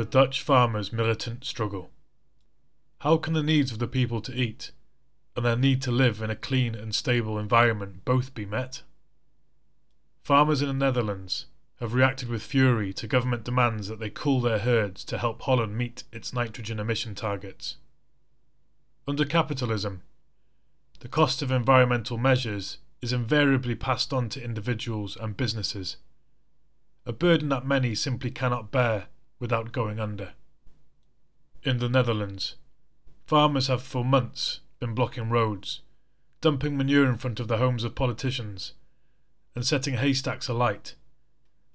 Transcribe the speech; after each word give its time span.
The 0.00 0.06
Dutch 0.06 0.40
farmers' 0.40 0.94
militant 0.94 1.44
struggle. 1.44 1.90
How 3.00 3.18
can 3.18 3.34
the 3.34 3.42
needs 3.42 3.70
of 3.70 3.80
the 3.80 3.86
people 3.86 4.22
to 4.22 4.34
eat 4.34 4.72
and 5.36 5.44
their 5.44 5.58
need 5.58 5.82
to 5.82 5.90
live 5.90 6.22
in 6.22 6.30
a 6.30 6.36
clean 6.36 6.74
and 6.74 6.94
stable 6.94 7.38
environment 7.38 8.06
both 8.06 8.32
be 8.32 8.46
met? 8.46 8.82
Farmers 10.22 10.62
in 10.62 10.68
the 10.68 10.72
Netherlands 10.72 11.48
have 11.80 11.92
reacted 11.92 12.30
with 12.30 12.42
fury 12.42 12.94
to 12.94 13.06
government 13.06 13.44
demands 13.44 13.88
that 13.88 13.98
they 14.00 14.08
cull 14.08 14.40
their 14.40 14.60
herds 14.60 15.04
to 15.04 15.18
help 15.18 15.42
Holland 15.42 15.76
meet 15.76 16.04
its 16.12 16.32
nitrogen 16.32 16.80
emission 16.80 17.14
targets. 17.14 17.76
Under 19.06 19.26
capitalism, 19.26 20.00
the 21.00 21.08
cost 21.08 21.42
of 21.42 21.50
environmental 21.50 22.16
measures 22.16 22.78
is 23.02 23.12
invariably 23.12 23.74
passed 23.74 24.14
on 24.14 24.30
to 24.30 24.42
individuals 24.42 25.18
and 25.18 25.36
businesses, 25.36 25.98
a 27.04 27.12
burden 27.12 27.50
that 27.50 27.66
many 27.66 27.94
simply 27.94 28.30
cannot 28.30 28.70
bear 28.70 29.08
without 29.40 29.72
going 29.72 29.98
under. 29.98 30.34
In 31.64 31.78
the 31.78 31.88
Netherlands, 31.88 32.56
farmers 33.26 33.66
have 33.66 33.82
for 33.82 34.04
months 34.04 34.60
been 34.78 34.94
blocking 34.94 35.28
roads, 35.28 35.80
dumping 36.40 36.76
manure 36.76 37.08
in 37.08 37.16
front 37.16 37.40
of 37.40 37.48
the 37.48 37.58
homes 37.58 37.82
of 37.82 37.94
politicians, 37.94 38.74
and 39.54 39.66
setting 39.66 39.94
haystacks 39.94 40.48
alight, 40.48 40.94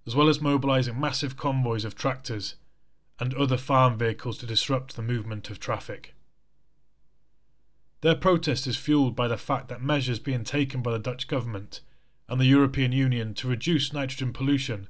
as 0.07 0.15
well 0.15 0.29
as 0.29 0.39
mobilising 0.39 0.99
massive 0.99 1.35
convoys 1.35 1.83
of 1.83 1.95
tractors 1.95 2.55
and 3.19 3.33
other 3.33 3.57
farm 3.57 3.97
vehicles 3.97 4.37
to 4.37 4.45
disrupt 4.45 4.95
the 4.95 5.01
movement 5.01 5.49
of 5.49 5.59
traffic. 5.59 6.13
Their 8.01 8.15
protest 8.15 8.67
is 8.67 8.77
fueled 8.77 9.15
by 9.15 9.27
the 9.27 9.37
fact 9.37 9.67
that 9.69 9.81
measures 9.81 10.19
being 10.19 10.43
taken 10.43 10.81
by 10.81 10.91
the 10.91 10.99
Dutch 10.99 11.27
government 11.27 11.81
and 12.27 12.39
the 12.39 12.45
European 12.45 12.91
Union 12.91 13.33
to 13.35 13.47
reduce 13.47 13.93
nitrogen 13.93 14.33
pollution 14.33 14.87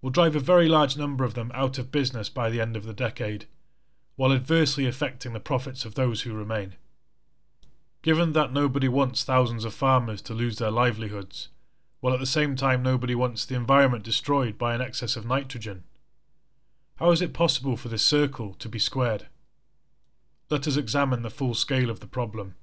will 0.00 0.10
drive 0.10 0.36
a 0.36 0.40
very 0.40 0.68
large 0.68 0.96
number 0.96 1.24
of 1.24 1.34
them 1.34 1.50
out 1.54 1.78
of 1.78 1.92
business 1.92 2.28
by 2.28 2.50
the 2.50 2.60
end 2.60 2.76
of 2.76 2.84
the 2.84 2.92
decade, 2.92 3.46
while 4.16 4.32
adversely 4.32 4.86
affecting 4.86 5.32
the 5.32 5.40
profits 5.40 5.84
of 5.84 5.94
those 5.94 6.22
who 6.22 6.32
remain. 6.32 6.74
Given 8.02 8.32
that 8.32 8.52
nobody 8.52 8.88
wants 8.88 9.24
thousands 9.24 9.64
of 9.64 9.74
farmers 9.74 10.22
to 10.22 10.34
lose 10.34 10.58
their 10.58 10.70
livelihoods, 10.70 11.48
while 12.00 12.14
at 12.14 12.20
the 12.20 12.26
same 12.26 12.54
time 12.54 12.82
nobody 12.82 13.14
wants 13.14 13.44
the 13.44 13.56
environment 13.56 14.04
destroyed 14.04 14.56
by 14.56 14.74
an 14.74 14.80
excess 14.80 15.16
of 15.16 15.26
nitrogen, 15.26 15.84
how 16.96 17.10
is 17.10 17.22
it 17.22 17.32
possible 17.32 17.76
for 17.76 17.88
this 17.88 18.04
circle 18.04 18.54
to 18.54 18.68
be 18.68 18.78
squared? 18.78 19.26
let 20.50 20.66
us 20.66 20.76
examine 20.76 21.22
the 21.22 21.30
full 21.30 21.54
scale 21.54 21.90
of 21.90 22.00
the 22.00 22.06
problem, 22.06 22.54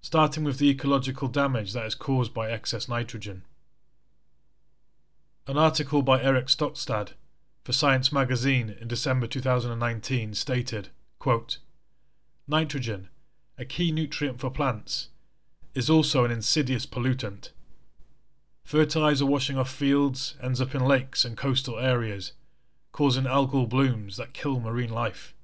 starting 0.00 0.44
with 0.44 0.58
the 0.58 0.68
ecological 0.68 1.28
damage 1.28 1.72
that 1.72 1.86
is 1.86 1.94
caused 1.94 2.34
by 2.34 2.50
excess 2.50 2.88
nitrogen. 2.88 3.44
An 5.48 5.56
article 5.56 6.02
by 6.02 6.22
Erik 6.22 6.48
Stokstad 6.48 7.12
for 7.64 7.72
Science 7.72 8.12
magazine 8.12 8.76
in 8.82 8.86
December 8.86 9.26
2019 9.26 10.34
stated, 10.34 10.90
quote, 11.18 11.56
Nitrogen, 12.46 13.08
a 13.56 13.64
key 13.64 13.90
nutrient 13.90 14.40
for 14.40 14.50
plants, 14.50 15.08
is 15.74 15.88
also 15.88 16.26
an 16.26 16.30
insidious 16.30 16.84
pollutant. 16.84 17.52
Fertilizer 18.62 19.24
washing 19.24 19.56
off 19.56 19.70
fields 19.70 20.36
ends 20.42 20.60
up 20.60 20.74
in 20.74 20.84
lakes 20.84 21.24
and 21.24 21.34
coastal 21.34 21.78
areas, 21.78 22.32
causing 22.92 23.24
algal 23.24 23.66
blooms 23.66 24.18
that 24.18 24.34
kill 24.34 24.60
marine 24.60 24.92
life. 24.92 25.34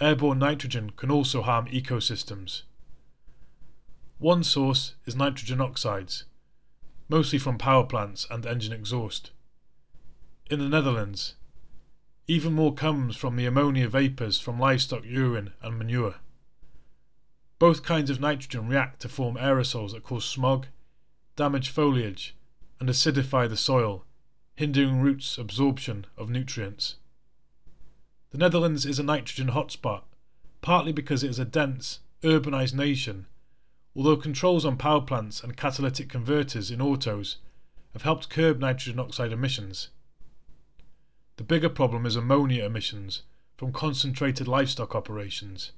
Airborne 0.00 0.38
nitrogen 0.38 0.90
can 0.90 1.10
also 1.10 1.42
harm 1.42 1.66
ecosystems. 1.66 2.62
One 4.18 4.44
source 4.44 4.94
is 5.06 5.16
nitrogen 5.16 5.60
oxides, 5.60 6.22
mostly 7.08 7.38
from 7.38 7.58
power 7.58 7.84
plants 7.84 8.26
and 8.30 8.44
engine 8.44 8.72
exhaust. 8.72 9.30
In 10.50 10.58
the 10.58 10.68
Netherlands, 10.68 11.34
even 12.26 12.52
more 12.52 12.74
comes 12.74 13.16
from 13.16 13.36
the 13.36 13.46
ammonia 13.46 13.88
vapours 13.88 14.38
from 14.38 14.60
livestock 14.60 15.04
urine 15.04 15.52
and 15.62 15.78
manure. 15.78 16.16
Both 17.58 17.82
kinds 17.82 18.10
of 18.10 18.20
nitrogen 18.20 18.68
react 18.68 19.00
to 19.00 19.08
form 19.08 19.36
aerosols 19.36 19.92
that 19.92 20.04
cause 20.04 20.24
smog, 20.24 20.66
damage 21.36 21.70
foliage, 21.70 22.36
and 22.78 22.88
acidify 22.88 23.48
the 23.48 23.56
soil, 23.56 24.04
hindering 24.54 25.00
roots' 25.00 25.38
absorption 25.38 26.06
of 26.16 26.28
nutrients. 26.28 26.96
The 28.30 28.38
Netherlands 28.38 28.84
is 28.84 28.98
a 28.98 29.02
nitrogen 29.02 29.48
hotspot, 29.48 30.02
partly 30.60 30.92
because 30.92 31.22
it 31.22 31.30
is 31.30 31.38
a 31.38 31.44
dense, 31.44 32.00
urbanised 32.22 32.74
nation, 32.74 33.26
although 33.98 34.16
controls 34.16 34.64
on 34.64 34.76
power 34.76 35.00
plants 35.00 35.42
and 35.42 35.56
catalytic 35.56 36.08
converters 36.08 36.70
in 36.70 36.80
autos 36.80 37.38
have 37.92 38.02
helped 38.02 38.30
curb 38.30 38.60
nitrogen 38.60 39.00
oxide 39.00 39.32
emissions. 39.32 39.88
The 41.36 41.42
bigger 41.42 41.68
problem 41.68 42.06
is 42.06 42.14
ammonia 42.14 42.64
emissions 42.64 43.22
from 43.56 43.72
concentrated 43.72 44.46
livestock 44.46 44.94
operations. 44.94 45.72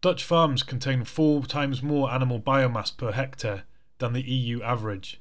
Dutch 0.00 0.22
farms 0.22 0.62
contain 0.62 1.02
four 1.02 1.42
times 1.42 1.82
more 1.82 2.12
animal 2.12 2.38
biomass 2.38 2.96
per 2.96 3.10
hectare 3.10 3.64
than 3.98 4.12
the 4.12 4.22
EU 4.22 4.62
average. 4.62 5.20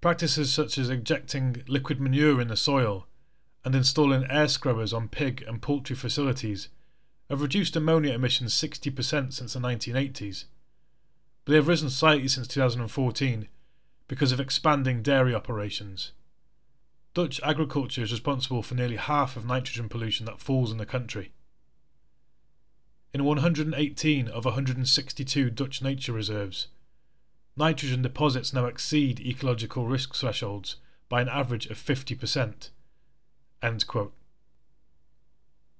Practices 0.00 0.50
such 0.50 0.78
as 0.78 0.88
injecting 0.88 1.62
liquid 1.68 2.00
manure 2.00 2.40
in 2.40 2.48
the 2.48 2.56
soil 2.56 3.06
and 3.66 3.74
installing 3.74 4.24
air 4.30 4.48
scrubbers 4.48 4.94
on 4.94 5.08
pig 5.08 5.44
and 5.46 5.60
poultry 5.60 5.94
facilities 5.94 6.70
have 7.28 7.42
reduced 7.42 7.76
ammonia 7.76 8.14
emissions 8.14 8.54
60% 8.54 9.34
since 9.34 9.52
the 9.52 9.60
1980s, 9.60 10.44
but 11.46 11.52
they 11.52 11.56
have 11.56 11.68
risen 11.68 11.88
slightly 11.88 12.26
since 12.26 12.48
2014 12.48 13.46
because 14.08 14.32
of 14.32 14.40
expanding 14.40 15.00
dairy 15.00 15.32
operations. 15.32 16.10
Dutch 17.14 17.40
agriculture 17.44 18.02
is 18.02 18.10
responsible 18.10 18.64
for 18.64 18.74
nearly 18.74 18.96
half 18.96 19.36
of 19.36 19.46
nitrogen 19.46 19.88
pollution 19.88 20.26
that 20.26 20.40
falls 20.40 20.72
in 20.72 20.78
the 20.78 20.84
country. 20.84 21.30
In 23.14 23.24
118 23.24 24.26
of 24.26 24.44
162 24.44 25.50
Dutch 25.50 25.80
nature 25.80 26.12
reserves, 26.12 26.66
nitrogen 27.56 28.02
deposits 28.02 28.52
now 28.52 28.66
exceed 28.66 29.20
ecological 29.20 29.86
risk 29.86 30.16
thresholds 30.16 30.76
by 31.08 31.22
an 31.22 31.28
average 31.28 31.66
of 31.66 31.78
50%. 31.78 32.70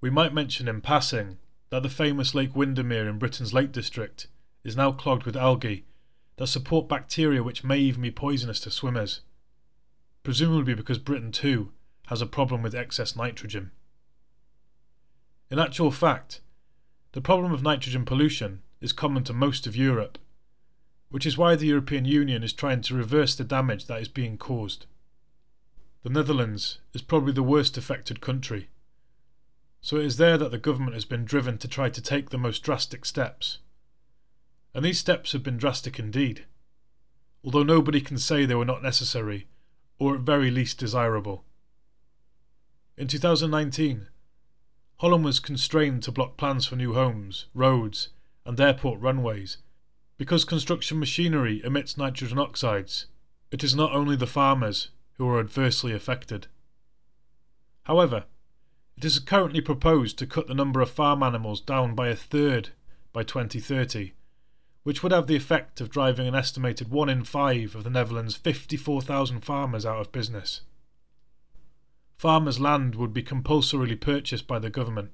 We 0.01 0.11
might 0.11 0.33
mention 0.33 0.69
in 0.69 0.81
passing 0.81 1.39
that 1.71 1.83
the 1.83 1.89
famous 1.89 2.37
Lake 2.37 2.55
Windermere 2.55 3.09
in 3.09 3.19
Britain's 3.19 3.53
Lake 3.53 3.73
District 3.73 4.29
is 4.67 4.77
now 4.77 4.91
clogged 4.91 5.23
with 5.23 5.37
algae 5.37 5.85
that 6.39 6.49
support 6.49 6.89
bacteria 6.89 7.41
which 7.41 7.63
may 7.63 7.79
even 7.79 8.03
be 8.03 8.11
poisonous 8.11 8.59
to 8.59 8.69
swimmers, 8.69 9.21
presumably 10.25 10.75
because 10.75 10.99
Britain 10.99 11.31
too 11.31 11.71
has 12.09 12.21
a 12.21 12.27
problem 12.27 12.63
with 12.63 12.75
excess 12.75 13.15
nitrogen. 13.15 13.71
In 15.53 15.61
actual 15.61 15.93
fact, 15.93 16.41
the 17.13 17.21
problem 17.21 17.53
of 17.53 17.63
nitrogen 17.63 18.05
pollution 18.05 18.63
is 18.81 18.93
common 18.93 19.23
to 19.25 19.33
most 19.33 19.69
of 19.69 19.77
Europe, 19.77 20.19
which 21.11 21.27
is 21.27 21.39
why 21.39 21.55
the 21.55 21.69
European 21.69 22.05
Union 22.05 22.43
is 22.43 22.53
trying 22.53 22.81
to 22.83 22.97
reverse 22.97 23.37
the 23.37 23.45
damage 23.45 23.87
that 23.87 24.03
is 24.03 24.09
being 24.09 24.37
caused. 24.37 24.87
The 26.03 26.11
Netherlands 26.11 26.81
is 26.93 27.03
probably 27.03 27.33
the 27.33 27.43
worst 27.45 27.79
affected 27.79 28.21
country, 28.21 28.69
so 29.81 29.97
it 29.99 30.05
is 30.05 30.17
there 30.17 30.37
that 30.39 30.51
the 30.51 30.59
government 30.59 30.95
has 30.95 31.05
been 31.05 31.25
driven 31.25 31.57
to 31.59 31.69
try 31.69 31.89
to 31.89 32.03
take 32.03 32.31
the 32.31 32.39
most 32.39 32.65
drastic 32.65 33.05
steps. 33.05 33.59
And 34.77 34.85
these 34.85 34.99
steps 34.99 35.33
have 35.33 35.43
been 35.43 35.57
drastic 35.57 35.99
indeed, 35.99 36.45
although 37.43 37.63
nobody 37.63 38.03
can 38.03 38.19
say 38.19 38.45
they 38.45 38.55
were 38.55 38.67
not 38.67 38.83
necessary, 38.83 39.49
or 39.99 40.15
at 40.15 40.21
very 40.21 40.51
least 40.51 40.77
desirable. 40.77 41.47
In 42.99 43.09
2019, 43.09 44.09
Holland 44.99 45.25
was 45.25 45.41
constrained 45.41 46.03
to 46.03 46.13
block 46.13 46.37
plans 46.37 46.67
for 46.67 46.77
new 46.77 46.93
homes, 46.93 47.47
roads, 47.55 48.11
and 48.45 48.61
airport 48.61 49.01
runways 49.01 49.57
because 50.19 50.45
construction 50.45 50.99
machinery 50.99 51.63
emits 51.65 51.97
nitrogen 51.97 52.39
oxides. 52.39 53.07
It 53.51 53.65
is 53.65 53.75
not 53.75 53.93
only 53.93 54.15
the 54.15 54.27
farmers 54.27 54.91
who 55.15 55.27
are 55.27 55.41
adversely 55.41 55.95
affected. 55.95 56.49
However, 57.85 58.27
it 58.99 59.07
is 59.07 59.21
currently 59.21 59.63
proposed 59.63 60.19
to 60.19 60.27
cut 60.27 60.49
the 60.49 60.55
number 60.55 60.83
of 60.83 60.91
farm 60.91 61.23
animals 61.23 61.63
down 61.63 61.95
by 61.95 62.09
a 62.09 62.15
third 62.15 62.73
by 63.15 63.23
2030, 63.23 64.13
which 64.87 65.03
would 65.03 65.11
have 65.11 65.27
the 65.27 65.35
effect 65.35 65.81
of 65.81 65.91
driving 65.91 66.29
an 66.29 66.37
estimated 66.37 66.89
1 66.89 67.09
in 67.09 67.25
5 67.25 67.75
of 67.75 67.83
the 67.83 67.91
Netherlands' 67.91 68.37
54,000 68.37 69.41
farmers 69.41 69.85
out 69.85 70.01
of 70.01 70.13
business. 70.13 70.61
Farmers' 72.17 72.61
land 72.61 72.95
would 72.95 73.13
be 73.13 73.21
compulsorily 73.21 73.97
purchased 73.97 74.47
by 74.47 74.61
the 74.61 74.71
government, 74.71 75.11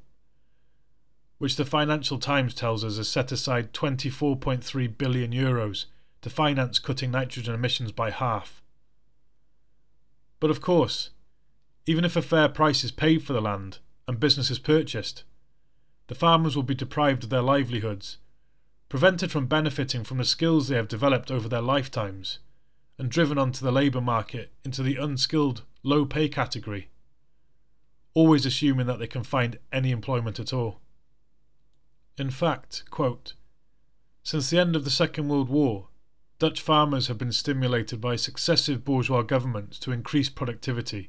which 1.38 1.56
the 1.56 1.64
Financial 1.64 2.18
Times 2.18 2.52
tells 2.52 2.84
us 2.84 2.98
has 2.98 3.08
set 3.08 3.32
aside 3.32 3.72
24.3 3.72 4.98
billion 4.98 5.32
euros 5.32 5.86
to 6.20 6.28
finance 6.28 6.78
cutting 6.78 7.10
nitrogen 7.10 7.54
emissions 7.54 7.92
by 7.92 8.10
half 8.10 8.62
but 10.42 10.50
of 10.50 10.60
course, 10.60 11.10
even 11.86 12.04
if 12.04 12.16
a 12.16 12.20
fair 12.20 12.48
price 12.48 12.82
is 12.82 12.90
paid 12.90 13.22
for 13.22 13.32
the 13.32 13.40
land 13.40 13.78
and 14.08 14.18
business 14.18 14.50
is 14.50 14.58
purchased, 14.58 15.22
the 16.08 16.16
farmers 16.16 16.56
will 16.56 16.64
be 16.64 16.74
deprived 16.74 17.22
of 17.22 17.30
their 17.30 17.40
livelihoods, 17.40 18.18
prevented 18.92 19.32
from 19.32 19.46
benefiting 19.46 20.04
from 20.04 20.18
the 20.18 20.24
skills 20.24 20.68
they 20.68 20.76
have 20.76 20.86
developed 20.86 21.30
over 21.30 21.48
their 21.48 21.62
lifetimes, 21.62 22.40
and 22.98 23.10
driven 23.10 23.38
onto 23.38 23.64
the 23.64 23.72
labour 23.72 24.02
market 24.02 24.52
into 24.66 24.82
the 24.82 24.96
unskilled, 24.96 25.62
low 25.82 26.04
pay 26.04 26.28
category. 26.28 26.90
always 28.12 28.44
assuming 28.44 28.84
that 28.84 28.98
they 28.98 29.06
can 29.06 29.22
find 29.22 29.58
any 29.72 29.90
employment 29.92 30.38
at 30.38 30.52
all. 30.52 30.78
In 32.18 32.28
fact, 32.28 32.84
quote, 32.90 33.32
since 34.22 34.50
the 34.50 34.58
end 34.58 34.76
of 34.76 34.84
the 34.84 34.90
Second 34.90 35.26
World 35.26 35.48
War, 35.48 35.88
Dutch 36.38 36.60
farmers 36.60 37.06
have 37.06 37.16
been 37.16 37.32
stimulated 37.32 37.98
by 37.98 38.16
successive 38.16 38.84
bourgeois 38.84 39.22
governments 39.22 39.78
to 39.78 39.92
increase 39.92 40.28
productivity, 40.28 41.08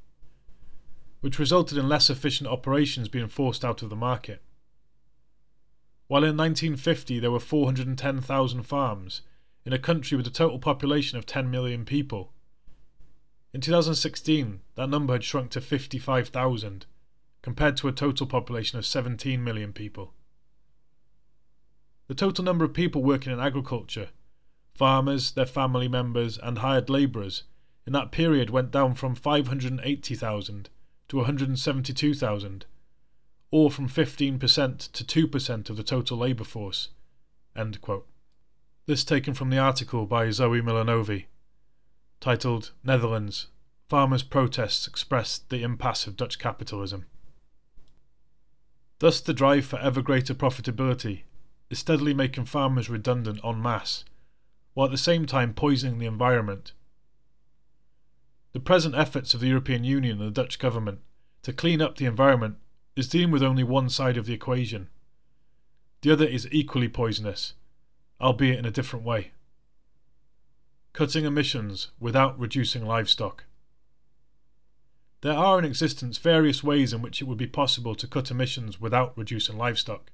which 1.20 1.38
resulted 1.38 1.78
in 1.78 1.90
less 1.90 2.10
efficient 2.10 2.50
operations 2.50 3.10
being 3.10 3.28
forced 3.28 3.66
out 3.66 3.82
of 3.82 3.90
the 3.90 3.98
market. 3.98 4.42
While 6.13 6.25
in 6.25 6.38
1950 6.38 7.18
there 7.18 7.31
were 7.31 7.39
410,000 7.39 8.62
farms 8.62 9.21
in 9.65 9.74
a 9.74 9.80
country 9.80 10.15
with 10.15 10.27
a 10.27 10.30
total 10.30 10.60
population 10.60 11.18
of 11.18 11.25
10 11.25 11.50
million 11.50 11.86
people, 11.86 12.31
in 13.51 13.62
2016 13.62 14.62
that 14.75 14.92
number 14.92 15.13
had 15.13 15.24
shrunk 15.24 15.50
to 15.50 15.60
55,000, 15.60 16.86
compared 17.42 17.77
to 17.77 17.88
a 17.88 17.92
total 17.92 18.27
population 18.27 18.77
of 18.77 18.86
17 18.86 19.44
million 19.44 19.74
people. 19.74 20.13
The 22.06 22.13
total 22.13 22.45
number 22.45 22.63
of 22.63 22.75
people 22.75 23.01
working 23.01 23.33
in 23.33 23.39
agriculture, 23.39 24.10
farmers, 24.75 25.31
their 25.31 25.48
family 25.48 25.88
members, 25.88 26.38
and 26.38 26.60
hired 26.60 26.92
labourers, 26.92 27.45
in 27.88 27.94
that 27.94 28.12
period 28.12 28.51
went 28.51 28.69
down 28.69 28.94
from 28.94 29.15
580,000 29.15 30.69
to 31.07 31.18
172,000, 31.18 32.68
or 33.54 33.70
from 33.70 33.88
15% 33.88 34.92
to 34.94 35.28
2% 35.28 35.70
of 35.70 35.78
the 35.78 35.84
total 35.84 36.18
labour 36.18 36.44
force. 36.44 36.90
This 38.88 39.04
taken 39.04 39.36
from 39.36 39.52
the 39.52 39.60
article 39.60 40.08
by 40.08 40.32
Zoe 40.32 40.60
Milanovi, 40.60 41.26
titled 42.20 42.72
Netherlands 42.84 43.50
Farmers' 43.88 44.24
Protests 44.24 44.88
Express 44.88 45.38
the 45.38 45.62
Impasse 45.62 46.08
of 46.08 46.18
Dutch 46.18 46.40
Capitalism. 46.40 47.06
Thus, 48.98 49.22
the 49.22 49.36
drive 49.36 49.68
for 49.68 49.78
ever 49.78 50.02
greater 50.02 50.34
profitability 50.34 51.22
is 51.70 51.78
steadily 51.78 52.16
making 52.16 52.46
farmers 52.46 52.90
redundant 52.90 53.40
en 53.44 53.62
masse, 53.62 54.04
while 54.74 54.86
at 54.86 54.92
the 54.92 54.98
same 54.98 55.28
time 55.28 55.54
poisoning 55.54 56.00
the 56.00 56.08
environment. 56.08 56.74
The 58.54 58.60
present 58.60 58.96
efforts 58.96 59.36
of 59.36 59.42
the 59.42 59.50
European 59.50 59.84
Union 59.84 60.20
and 60.20 60.36
the 60.36 60.42
Dutch 60.42 60.58
government 60.58 61.02
to 61.44 61.54
clean 61.54 61.84
up 61.84 61.98
the 61.98 62.06
environment 62.06 62.58
is 62.95 63.07
dealing 63.07 63.31
with 63.31 63.44
only 63.44 63.63
one 63.63 63.90
side 63.90 64.18
of 64.18 64.25
the 64.25 64.34
equation. 64.34 64.90
The 66.01 66.12
other 66.12 66.25
is 66.25 66.48
equally 66.51 66.88
poisonous, 66.88 67.54
albeit 68.19 68.60
in 68.60 68.66
a 68.66 68.72
different 68.72 69.06
way. 69.06 69.31
Cutting 70.94 71.25
emissions 71.25 71.90
without 72.00 72.40
reducing 72.40 72.86
livestock. 72.86 73.45
There 75.22 75.34
are 75.34 75.57
in 75.57 75.66
existence 75.66 76.18
various 76.18 76.63
ways 76.63 76.94
in 76.94 77.01
which 77.01 77.22
it 77.22 77.25
would 77.25 77.38
be 77.38 77.48
possible 77.48 77.95
to 77.95 78.07
cut 78.07 78.30
emissions 78.30 78.80
without 78.80 79.18
reducing 79.18 79.57
livestock 79.57 80.12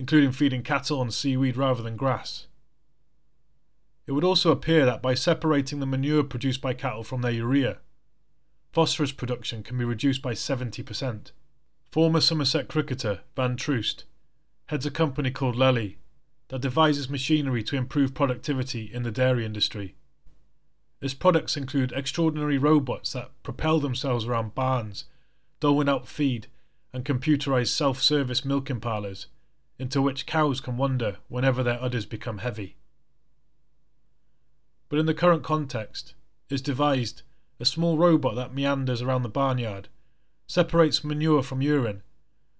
including 0.00 0.32
feeding 0.32 0.62
cattle 0.62 0.98
on 0.98 1.10
seaweed 1.10 1.58
rather 1.58 1.82
than 1.82 1.94
grass. 1.94 2.46
It 4.06 4.12
would 4.12 4.24
also 4.24 4.50
appear 4.50 4.86
that 4.86 5.02
by 5.02 5.12
separating 5.12 5.78
the 5.78 5.84
manure 5.84 6.24
produced 6.24 6.62
by 6.62 6.72
cattle 6.72 7.04
from 7.04 7.20
their 7.20 7.32
urea, 7.32 7.80
phosphorus 8.72 9.12
production 9.12 9.62
can 9.62 9.76
be 9.76 9.84
reduced 9.84 10.22
by 10.22 10.32
70%. 10.32 11.32
Former 11.90 12.20
Somerset 12.20 12.68
cricketer 12.68 13.20
Van 13.34 13.56
Troost 13.56 14.04
heads 14.66 14.86
a 14.86 14.90
company 14.90 15.30
called 15.30 15.56
Lely 15.56 15.98
that 16.48 16.60
devises 16.60 17.08
machinery 17.08 17.62
to 17.64 17.76
improve 17.76 18.14
productivity 18.14 18.90
in 18.92 19.02
the 19.02 19.10
dairy 19.10 19.44
industry. 19.44 19.96
Its 21.00 21.14
products 21.14 21.56
include 21.56 21.92
extraordinary 21.92 22.58
robots 22.58 23.12
that 23.12 23.30
propel 23.42 23.80
themselves 23.80 24.26
around 24.26 24.54
barns, 24.54 25.06
doling 25.58 25.88
out 25.88 26.06
feed, 26.06 26.46
and 26.92 27.04
computerized 27.04 27.68
self 27.68 28.02
service 28.02 28.44
milking 28.44 28.80
parlours 28.80 29.26
into 29.78 30.02
which 30.02 30.26
cows 30.26 30.60
can 30.60 30.76
wander 30.76 31.16
whenever 31.28 31.62
their 31.62 31.82
udders 31.82 32.04
become 32.04 32.38
heavy. 32.38 32.76
But 34.88 34.98
in 34.98 35.06
the 35.06 35.14
current 35.14 35.42
context, 35.42 36.14
is 36.50 36.60
devised 36.60 37.22
a 37.60 37.64
small 37.66 37.98
robot 37.98 38.34
that 38.34 38.54
meanders 38.54 39.02
around 39.02 39.22
the 39.22 39.28
barnyard, 39.28 39.88
separates 40.46 41.04
manure 41.04 41.42
from 41.42 41.60
urine, 41.60 42.02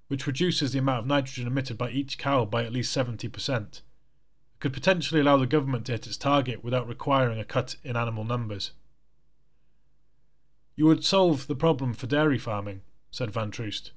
which 0.09 0.27
reduces 0.27 0.73
the 0.73 0.79
amount 0.79 1.01
of 1.01 1.07
nitrogen 1.07 1.47
emitted 1.47 1.79
by 1.79 1.91
each 1.91 2.19
cow 2.19 2.45
by 2.45 2.63
at 2.63 2.73
least 2.73 2.97
70%, 2.97 3.81
could 4.61 4.73
potentially 4.73 5.21
allow 5.21 5.39
the 5.39 5.47
government 5.47 5.87
to 5.87 5.93
hit 5.93 6.07
its 6.07 6.19
target 6.19 6.63
without 6.63 6.87
requiring 6.87 7.41
a 7.41 7.45
cut 7.45 7.77
in 7.83 7.97
animal 7.97 8.25
numbers. 8.25 8.73
You 10.77 10.85
would 10.87 11.05
solve 11.05 11.47
the 11.47 11.57
problem 11.57 11.95
for 11.95 12.07
dairy 12.07 12.39
farming, 12.39 12.83
said 13.11 13.31
Van 13.31 13.51
Troost. 13.51 13.93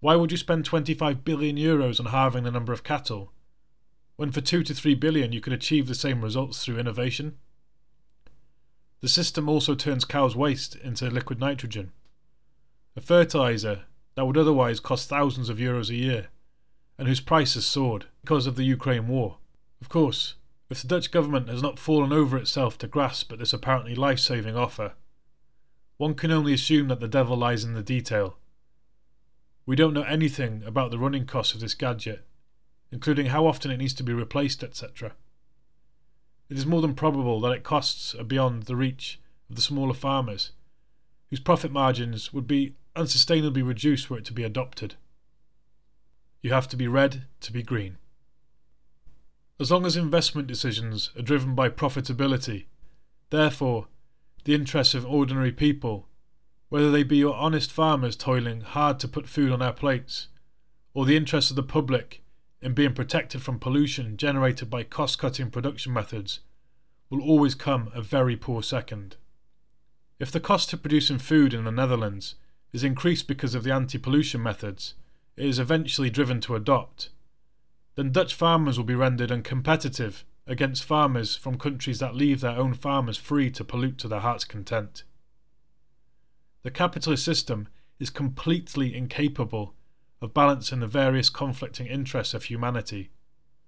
Why 0.00 0.16
would 0.16 0.30
you 0.30 0.38
spend 0.38 0.64
25 0.64 1.24
billion 1.24 1.56
euros 1.56 2.00
on 2.00 2.06
halving 2.06 2.44
the 2.44 2.50
number 2.50 2.72
of 2.72 2.84
cattle, 2.84 3.32
when 4.16 4.32
for 4.32 4.40
2 4.40 4.62
to 4.62 4.74
3 4.74 4.94
billion 4.94 5.32
you 5.32 5.42
could 5.42 5.52
achieve 5.52 5.86
the 5.86 5.94
same 5.94 6.22
results 6.22 6.64
through 6.64 6.78
innovation? 6.78 7.36
The 9.00 9.08
system 9.08 9.48
also 9.48 9.74
turns 9.74 10.04
cow's 10.04 10.34
waste 10.34 10.74
into 10.76 11.10
liquid 11.10 11.38
nitrogen, 11.38 11.92
a 12.96 13.00
fertilizer 13.00 13.82
that 14.14 14.24
would 14.26 14.38
otherwise 14.38 14.80
cost 14.80 15.08
thousands 15.08 15.48
of 15.48 15.58
euros 15.58 15.90
a 15.90 15.94
year, 15.94 16.28
and 16.98 17.06
whose 17.06 17.20
price 17.20 17.54
has 17.54 17.66
soared 17.66 18.06
because 18.22 18.46
of 18.46 18.56
the 18.56 18.64
Ukraine 18.64 19.06
war. 19.08 19.38
Of 19.80 19.88
course, 19.88 20.34
if 20.70 20.80
the 20.80 20.88
Dutch 20.88 21.10
government 21.10 21.48
has 21.48 21.62
not 21.62 21.78
fallen 21.78 22.12
over 22.12 22.36
itself 22.38 22.78
to 22.78 22.88
grasp 22.88 23.32
at 23.32 23.38
this 23.38 23.52
apparently 23.52 23.94
life 23.94 24.18
saving 24.18 24.56
offer, 24.56 24.94
one 25.98 26.14
can 26.14 26.30
only 26.30 26.54
assume 26.54 26.88
that 26.88 27.00
the 27.00 27.08
devil 27.08 27.36
lies 27.36 27.64
in 27.64 27.74
the 27.74 27.82
detail 27.82 28.38
we 29.66 29.74
don't 29.74 29.94
know 29.94 30.02
anything 30.02 30.62
about 30.64 30.92
the 30.92 30.98
running 30.98 31.26
costs 31.26 31.52
of 31.52 31.60
this 31.60 31.74
gadget, 31.74 32.24
including 32.92 33.26
how 33.26 33.46
often 33.46 33.72
it 33.72 33.78
needs 33.78 33.94
to 33.94 34.04
be 34.04 34.12
replaced, 34.12 34.62
etc. 34.62 35.12
It 36.48 36.56
is 36.58 36.66
more 36.66 36.80
than 36.80 36.94
probable 36.94 37.40
that 37.40 37.52
its 37.52 37.66
costs 37.66 38.14
are 38.14 38.24
beyond 38.24 38.64
the 38.64 38.76
reach 38.76 39.20
of 39.50 39.56
the 39.56 39.62
smaller 39.62 39.94
farmers, 39.94 40.52
whose 41.30 41.40
profit 41.40 41.72
margins 41.72 42.32
would 42.32 42.46
be 42.46 42.74
unsustainably 42.94 43.66
reduced 43.66 44.08
were 44.08 44.18
it 44.18 44.24
to 44.26 44.32
be 44.32 44.44
adopted. 44.44 44.94
You 46.42 46.52
have 46.52 46.68
to 46.68 46.76
be 46.76 46.88
red 46.88 47.24
to 47.40 47.52
be 47.52 47.62
green. 47.62 47.98
As 49.58 49.70
long 49.70 49.86
as 49.86 49.96
investment 49.96 50.46
decisions 50.46 51.10
are 51.16 51.22
driven 51.22 51.54
by 51.54 51.68
profitability, 51.68 52.66
therefore, 53.30 53.88
the 54.44 54.54
interests 54.54 54.94
of 54.94 55.06
ordinary 55.06 55.50
people 55.50 56.06
whether 56.68 56.90
they 56.90 57.02
be 57.02 57.16
your 57.16 57.34
honest 57.34 57.70
farmers 57.70 58.16
toiling 58.16 58.60
hard 58.60 58.98
to 58.98 59.08
put 59.08 59.28
food 59.28 59.52
on 59.52 59.62
our 59.62 59.72
plates, 59.72 60.28
or 60.94 61.04
the 61.04 61.16
interests 61.16 61.50
of 61.50 61.56
the 61.56 61.62
public 61.62 62.22
in 62.66 62.74
being 62.74 62.92
protected 62.92 63.40
from 63.40 63.60
pollution 63.60 64.16
generated 64.16 64.68
by 64.68 64.82
cost 64.82 65.20
cutting 65.20 65.48
production 65.52 65.92
methods, 65.92 66.40
will 67.08 67.22
always 67.22 67.54
come 67.54 67.88
a 67.94 68.02
very 68.02 68.34
poor 68.34 68.60
second. 68.60 69.14
If 70.18 70.32
the 70.32 70.40
cost 70.40 70.72
of 70.72 70.82
producing 70.82 71.18
food 71.18 71.54
in 71.54 71.62
the 71.62 71.70
Netherlands 71.70 72.34
is 72.72 72.82
increased 72.82 73.28
because 73.28 73.54
of 73.54 73.62
the 73.62 73.72
anti 73.72 73.98
pollution 73.98 74.42
methods 74.42 74.94
it 75.36 75.46
is 75.46 75.60
eventually 75.60 76.10
driven 76.10 76.40
to 76.40 76.56
adopt, 76.56 77.10
then 77.94 78.10
Dutch 78.10 78.34
farmers 78.34 78.76
will 78.76 78.84
be 78.84 78.96
rendered 78.96 79.30
uncompetitive 79.30 80.24
against 80.48 80.82
farmers 80.82 81.36
from 81.36 81.58
countries 81.58 82.00
that 82.00 82.16
leave 82.16 82.40
their 82.40 82.58
own 82.58 82.74
farmers 82.74 83.16
free 83.16 83.48
to 83.48 83.62
pollute 83.62 83.96
to 83.98 84.08
their 84.08 84.20
heart's 84.26 84.44
content. 84.44 85.04
The 86.64 86.72
capitalist 86.72 87.24
system 87.24 87.68
is 88.00 88.10
completely 88.10 88.92
incapable 88.92 89.76
of 90.20 90.34
balancing 90.34 90.80
the 90.80 90.86
various 90.86 91.28
conflicting 91.28 91.86
interests 91.86 92.34
of 92.34 92.44
humanity, 92.44 93.10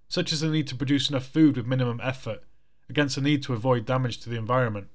such 0.08 0.32
as 0.32 0.40
the 0.40 0.48
need 0.48 0.66
to 0.66 0.76
produce 0.76 1.10
enough 1.10 1.26
food 1.26 1.56
with 1.56 1.66
minimum 1.66 2.00
effort 2.02 2.42
against 2.88 3.16
the 3.16 3.20
need 3.20 3.42
to 3.42 3.52
avoid 3.52 3.84
damage 3.84 4.18
to 4.18 4.30
the 4.30 4.38
environment. 4.38 4.88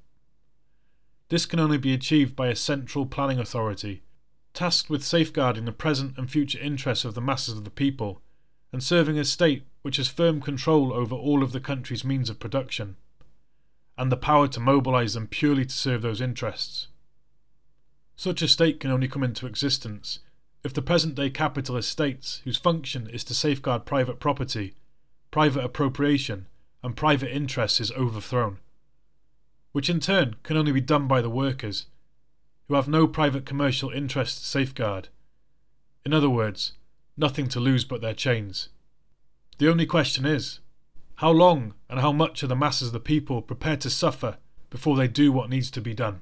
This 1.29 1.45
can 1.45 1.59
only 1.59 1.77
be 1.77 1.93
achieved 1.93 2.35
by 2.35 2.47
a 2.47 2.55
central 2.55 3.05
planning 3.05 3.39
authority, 3.39 4.03
tasked 4.53 4.89
with 4.89 5.03
safeguarding 5.03 5.65
the 5.65 5.71
present 5.71 6.17
and 6.17 6.29
future 6.29 6.59
interests 6.59 7.05
of 7.05 7.13
the 7.13 7.21
masses 7.21 7.57
of 7.57 7.63
the 7.63 7.69
people, 7.69 8.21
and 8.71 8.83
serving 8.83 9.19
a 9.19 9.25
state 9.25 9.63
which 9.83 9.97
has 9.97 10.07
firm 10.07 10.41
control 10.41 10.91
over 10.93 11.15
all 11.15 11.43
of 11.43 11.51
the 11.51 11.59
country's 11.59 12.03
means 12.03 12.29
of 12.29 12.39
production, 12.39 12.95
and 13.97 14.11
the 14.11 14.17
power 14.17 14.47
to 14.47 14.59
mobilize 14.59 15.13
them 15.13 15.27
purely 15.27 15.65
to 15.65 15.73
serve 15.73 16.01
those 16.01 16.21
interests. 16.21 16.87
Such 18.15 18.41
a 18.41 18.47
state 18.47 18.79
can 18.79 18.89
only 18.89 19.07
come 19.07 19.23
into 19.23 19.45
existence 19.45 20.19
if 20.63 20.73
the 20.73 20.81
present 20.81 21.15
day 21.15 21.29
capitalist 21.29 21.89
states, 21.89 22.41
whose 22.45 22.57
function 22.57 23.09
is 23.09 23.23
to 23.25 23.33
safeguard 23.33 23.85
private 23.85 24.19
property, 24.19 24.75
private 25.29 25.63
appropriation, 25.63 26.47
and 26.81 26.95
private 26.95 27.35
interests, 27.35 27.81
is 27.81 27.91
overthrown, 27.91 28.59
which 29.73 29.89
in 29.89 29.99
turn 29.99 30.35
can 30.43 30.55
only 30.55 30.71
be 30.71 30.81
done 30.81 31.07
by 31.07 31.21
the 31.21 31.29
workers, 31.29 31.87
who 32.67 32.75
have 32.75 32.87
no 32.87 33.07
private 33.07 33.45
commercial 33.45 33.89
interest 33.89 34.39
to 34.39 34.45
safeguard. 34.45 35.09
In 36.05 36.13
other 36.13 36.29
words, 36.29 36.73
nothing 37.17 37.47
to 37.49 37.59
lose 37.59 37.83
but 37.83 38.01
their 38.01 38.13
chains. 38.13 38.69
The 39.57 39.69
only 39.69 39.85
question 39.85 40.25
is 40.25 40.59
how 41.15 41.31
long 41.31 41.73
and 41.89 41.99
how 41.99 42.11
much 42.11 42.41
are 42.43 42.47
the 42.47 42.55
masses 42.55 42.87
of 42.87 42.93
the 42.93 42.99
people 42.99 43.41
prepared 43.41 43.81
to 43.81 43.89
suffer 43.89 44.37
before 44.69 44.95
they 44.95 45.07
do 45.07 45.31
what 45.31 45.49
needs 45.49 45.69
to 45.71 45.81
be 45.81 45.93
done? 45.93 46.21